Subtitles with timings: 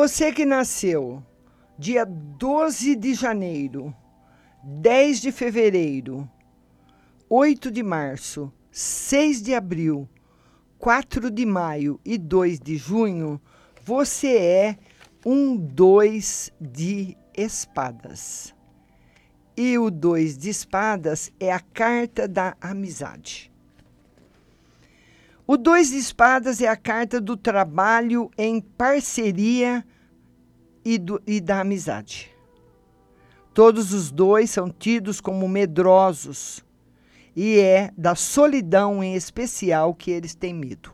[0.00, 1.20] Você que nasceu
[1.76, 3.92] dia 12 de janeiro,
[4.62, 6.30] 10 de fevereiro,
[7.28, 10.08] 8 de março, 6 de abril,
[10.78, 13.40] 4 de maio e 2 de junho,
[13.82, 14.78] você é
[15.26, 18.54] um dois de espadas.
[19.56, 23.50] E o dois de espadas é a carta da amizade.
[25.50, 29.82] O dois de espadas é a carta do trabalho em parceria
[30.84, 32.30] e, do, e da amizade.
[33.52, 36.64] Todos os dois são tidos como medrosos
[37.34, 40.92] e é da solidão em especial que eles têm medo.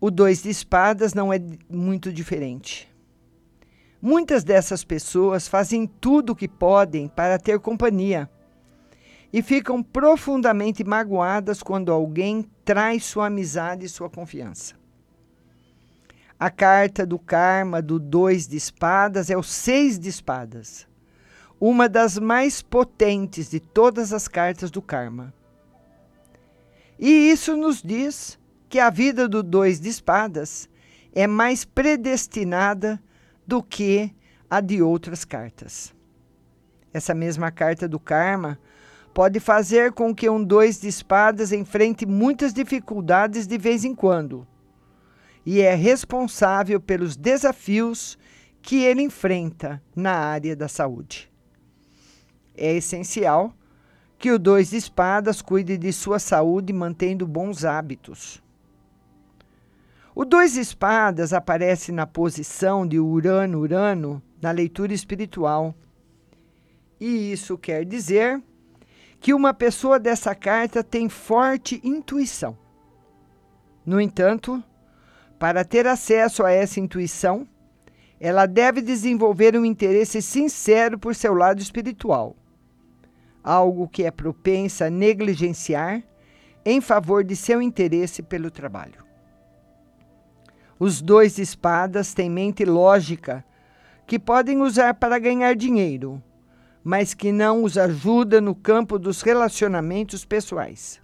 [0.00, 2.90] O dois de espadas não é muito diferente.
[4.00, 8.28] Muitas dessas pessoas fazem tudo o que podem para ter companhia
[9.32, 14.81] e ficam profundamente magoadas quando alguém traz sua amizade e sua confiança.
[16.42, 20.88] A carta do karma do dois de espadas é o seis de espadas,
[21.60, 25.32] uma das mais potentes de todas as cartas do karma.
[26.98, 30.68] E isso nos diz que a vida do dois de espadas
[31.14, 33.00] é mais predestinada
[33.46, 34.12] do que
[34.50, 35.94] a de outras cartas.
[36.92, 38.58] Essa mesma carta do karma
[39.14, 44.44] pode fazer com que um dois de espadas enfrente muitas dificuldades de vez em quando,
[45.44, 48.18] e é responsável pelos desafios
[48.60, 51.30] que ele enfrenta na área da saúde.
[52.54, 53.52] É essencial
[54.18, 58.40] que o dois de espadas cuide de sua saúde mantendo bons hábitos.
[60.14, 65.74] O dois de espadas aparece na posição de Urano-Urano na leitura espiritual.
[67.00, 68.40] E isso quer dizer
[69.18, 72.56] que uma pessoa dessa carta tem forte intuição.
[73.84, 74.62] No entanto,
[75.42, 77.48] para ter acesso a essa intuição,
[78.20, 82.36] ela deve desenvolver um interesse sincero por seu lado espiritual,
[83.42, 86.00] algo que é propensa a negligenciar
[86.64, 89.04] em favor de seu interesse pelo trabalho.
[90.78, 93.44] Os dois espadas têm mente lógica
[94.06, 96.22] que podem usar para ganhar dinheiro
[96.84, 101.01] mas que não os ajuda no campo dos relacionamentos pessoais.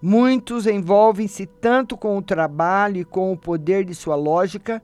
[0.00, 4.82] Muitos envolvem-se tanto com o trabalho e com o poder de sua lógica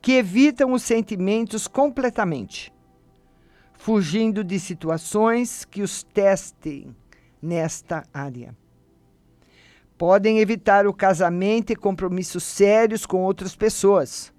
[0.00, 2.72] que evitam os sentimentos completamente,
[3.74, 6.94] fugindo de situações que os testem
[7.40, 8.56] nesta área.
[9.96, 14.32] Podem evitar o casamento e compromissos sérios com outras pessoas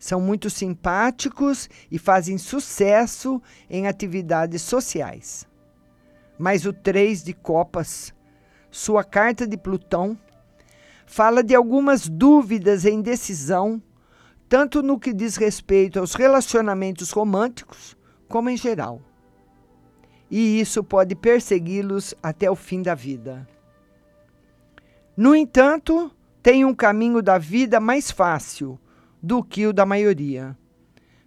[0.00, 5.46] são muito simpáticos e fazem sucesso em atividades sociais.
[6.38, 8.10] Mas o três de copas,
[8.70, 10.18] sua carta de Plutão,
[11.06, 13.82] fala de algumas dúvidas em decisão,
[14.48, 17.96] tanto no que diz respeito aos relacionamentos românticos,
[18.28, 19.00] como em geral.
[20.30, 23.48] E isso pode persegui-los até o fim da vida.
[25.16, 26.10] No entanto,
[26.42, 28.78] tem um caminho da vida mais fácil
[29.22, 30.56] do que o da maioria.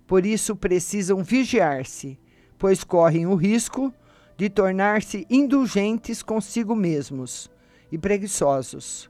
[0.07, 2.17] Por isso precisam vigiar-se,
[2.57, 3.93] pois correm o risco
[4.35, 7.51] de tornar-se indulgentes consigo mesmos
[7.91, 9.09] e preguiçosos.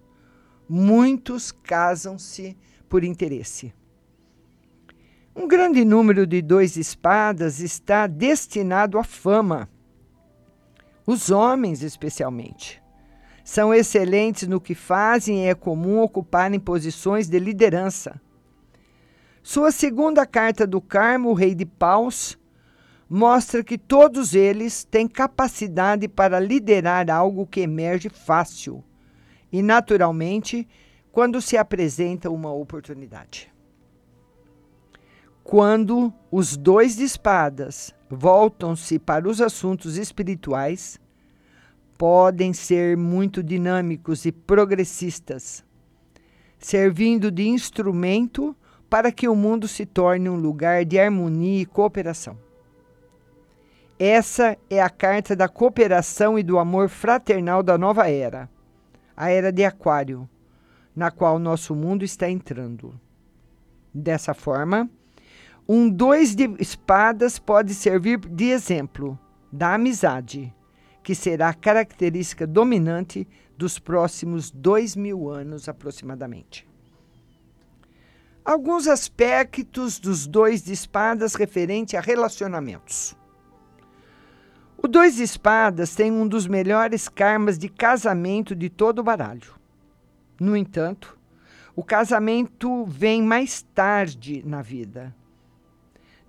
[0.67, 2.57] Muitos casam-se
[2.89, 3.73] por interesse.
[5.35, 9.67] Um grande número de dois espadas está destinado à fama.
[11.07, 12.81] Os homens, especialmente.
[13.43, 18.21] São excelentes no que fazem e é comum ocuparem posições de liderança.
[19.41, 22.37] Sua segunda carta do Carmo, o Rei de Paus,
[23.09, 28.83] mostra que todos eles têm capacidade para liderar algo que emerge fácil
[29.51, 30.67] e naturalmente
[31.11, 33.53] quando se apresenta uma oportunidade.
[35.43, 40.99] Quando os dois de espadas voltam-se para os assuntos espirituais,
[41.97, 45.63] podem ser muito dinâmicos e progressistas,
[46.57, 48.55] servindo de instrumento
[48.89, 52.37] para que o mundo se torne um lugar de harmonia e cooperação.
[54.05, 58.49] Essa é a carta da cooperação e do amor fraternal da nova era,
[59.15, 60.29] a era de Aquário,
[60.93, 62.99] na qual nosso mundo está entrando.
[63.93, 64.89] Dessa forma,
[65.65, 69.17] um dois de espadas pode servir de exemplo
[69.49, 70.53] da amizade,
[71.01, 73.25] que será a característica dominante
[73.57, 76.67] dos próximos dois mil anos aproximadamente.
[78.43, 83.15] Alguns aspectos dos dois de espadas referente a relacionamentos.
[84.85, 89.55] O dois de espadas tem um dos melhores karmas de casamento de todo o baralho.
[90.37, 91.17] No entanto,
[91.75, 95.13] O casamento vem mais tarde na vida.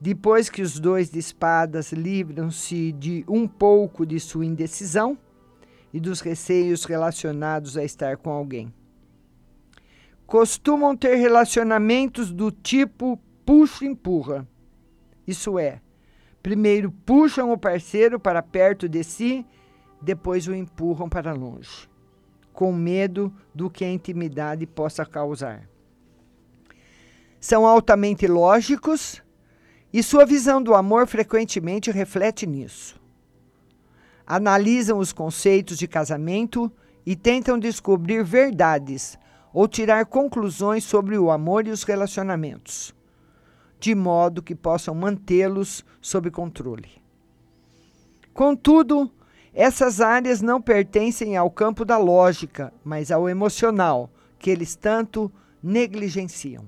[0.00, 5.18] Depois que os dois de espadas livram-se de um pouco de sua indecisão
[5.92, 8.72] e dos receios relacionados a estar com alguém.
[10.26, 14.48] Costumam ter relacionamentos do tipo puxa-empurra.
[15.26, 15.82] Isso é,
[16.44, 19.46] primeiro puxam o parceiro para perto de si,
[20.02, 21.88] depois o empurram para longe,
[22.52, 25.66] com medo do que a intimidade possa causar.
[27.40, 29.22] São altamente lógicos
[29.90, 33.00] e sua visão do amor frequentemente reflete nisso.
[34.26, 36.70] Analisam os conceitos de casamento
[37.06, 39.18] e tentam descobrir verdades
[39.50, 42.94] ou tirar conclusões sobre o amor e os relacionamentos,
[43.84, 46.88] de modo que possam mantê-los sob controle.
[48.32, 49.12] Contudo,
[49.52, 55.30] essas áreas não pertencem ao campo da lógica, mas ao emocional, que eles tanto
[55.62, 56.64] negligenciam.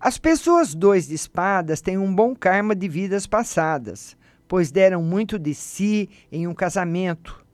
[0.00, 4.16] As pessoas dois de espadas têm um bom karma de vidas passadas,
[4.48, 7.46] pois deram muito de si em um casamento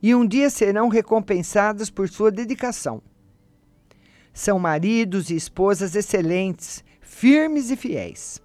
[0.00, 3.02] e um dia serão recompensadas por sua dedicação.
[4.32, 8.42] São maridos e esposas excelentes, firmes e fiéis.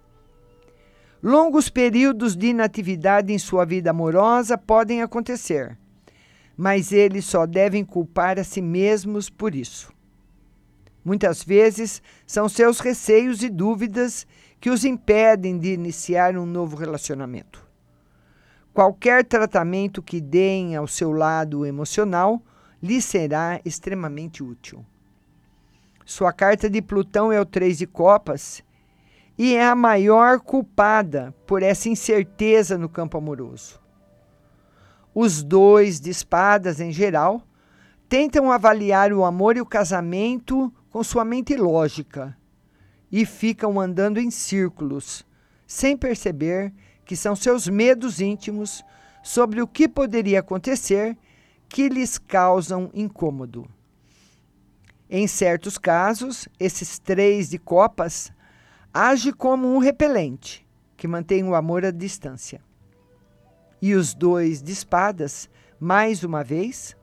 [1.20, 5.76] Longos períodos de inatividade em sua vida amorosa podem acontecer,
[6.56, 9.92] mas eles só devem culpar a si mesmos por isso.
[11.04, 14.26] Muitas vezes são seus receios e dúvidas
[14.60, 17.66] que os impedem de iniciar um novo relacionamento.
[18.72, 22.40] Qualquer tratamento que deem ao seu lado emocional
[22.80, 24.86] lhe será extremamente útil.
[26.04, 28.62] Sua carta de Plutão é o Três de Copas
[29.38, 33.80] e é a maior culpada por essa incerteza no campo amoroso.
[35.14, 37.42] Os dois de espadas, em geral,
[38.08, 42.36] tentam avaliar o amor e o casamento com sua mente lógica
[43.10, 45.24] e ficam andando em círculos,
[45.66, 46.72] sem perceber
[47.04, 48.82] que são seus medos íntimos
[49.22, 51.16] sobre o que poderia acontecer
[51.68, 53.68] que lhes causam incômodo.
[55.14, 58.32] Em certos casos, esses três de copas
[58.94, 60.66] age como um repelente
[60.96, 62.62] que mantém o amor à distância.
[63.82, 66.96] E os dois de espadas, mais uma vez,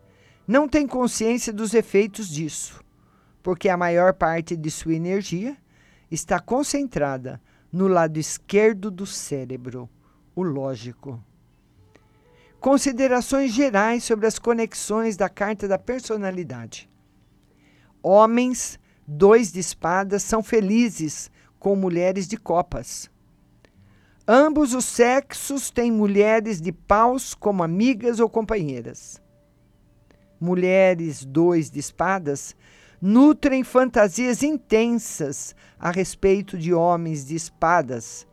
[0.48, 2.84] não têm consciência dos efeitos disso
[3.42, 5.56] porque a maior parte de sua energia
[6.12, 7.42] está concentrada
[7.72, 9.90] no lado esquerdo do cérebro,
[10.36, 11.24] o lógico.
[12.60, 16.89] Considerações gerais sobre as conexões da carta da personalidade.
[18.01, 21.30] Homens, dois de espadas, são felizes
[21.60, 23.10] com mulheres de copas.
[24.28, 29.22] Ambos os sexos têm mulheres de paus como amigas ou companheiras.
[30.40, 32.56] Mulheres, dois de espadas,
[33.01, 38.28] nutrem fantasias intensas a respeito de homens de espadas,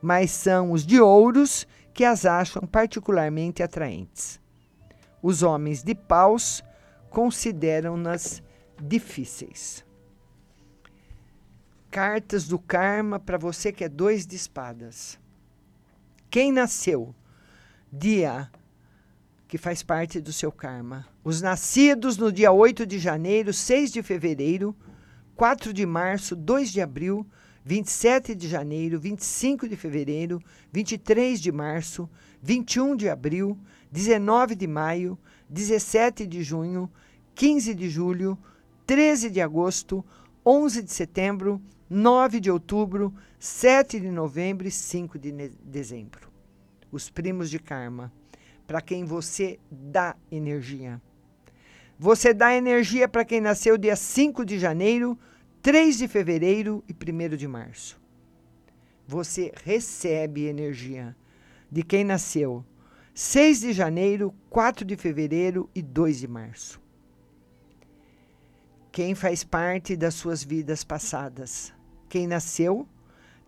[0.00, 4.40] mas são os de ouros que as acham particularmente atraentes.
[5.22, 6.62] Os homens de paus
[7.10, 8.42] consideram-nas
[8.82, 9.84] difíceis.
[11.90, 15.18] Cartas do Karma para você que é dois de espadas.
[16.28, 17.14] Quem nasceu
[17.92, 18.50] dia
[19.46, 21.06] que faz parte do seu karma.
[21.22, 24.74] Os nascidos no dia 8 de janeiro, 6 de fevereiro,
[25.36, 27.26] 4 de março, 2 de abril,
[27.62, 32.08] 27 de janeiro, 25 de fevereiro, 23 de março,
[32.42, 33.58] 21 de abril,
[33.90, 35.18] 19 de maio,
[35.50, 36.90] 17 de junho,
[37.34, 38.38] 15 de julho,
[38.86, 40.04] 13 de agosto,
[40.44, 46.30] 11 de setembro, 9 de outubro, 7 de novembro e 5 de dezembro.
[46.90, 48.12] Os primos de karma
[48.66, 51.00] para quem você dá energia.
[51.98, 55.18] Você dá energia para quem nasceu dia 5 de janeiro,
[55.60, 58.00] 3 de fevereiro e 1 de março.
[59.06, 61.14] Você recebe energia
[61.70, 62.64] de quem nasceu
[63.14, 66.81] 6 de janeiro, 4 de fevereiro e 2 de março.
[68.92, 71.72] Quem faz parte das suas vidas passadas?
[72.10, 72.86] Quem nasceu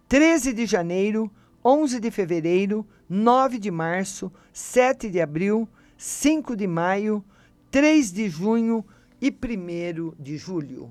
[0.08, 1.30] 13 de janeiro,
[1.62, 7.22] 11 de fevereiro, 9 de março, 7 de abril, 5 de maio,
[7.70, 8.82] 3 de junho
[9.20, 10.90] e 1 de julho.